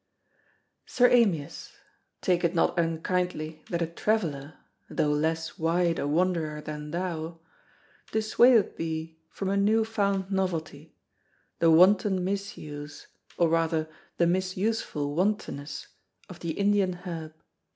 SIR 0.87 1.09
AMYAS,—Take 1.09 2.43
it 2.43 2.55
not 2.55 2.79
unkindly 2.79 3.63
that 3.69 3.83
a 3.83 3.85
traveller 3.85 4.55
(though 4.89 5.11
less 5.11 5.59
wide 5.59 5.99
a 5.99 6.07
wanderer 6.07 6.59
than 6.59 6.89
thou) 6.89 7.39
dissuadeth 8.11 8.77
thee 8.77 9.19
from 9.29 9.47
a 9.47 9.55
new 9.57 9.85
found 9.85 10.31
novelty—the 10.31 11.69
wanton 11.69 12.23
misuse, 12.23 13.05
or 13.37 13.47
rather 13.49 13.87
the 14.17 14.25
misuseful 14.25 15.13
wantonness, 15.13 15.85
of 16.27 16.39
the 16.39 16.53
Indian 16.53 16.93
herb. 16.93 17.35